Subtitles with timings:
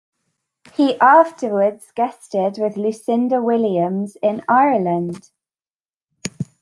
[0.73, 5.29] He afterwards guested with Lucinda Williams in Ireland.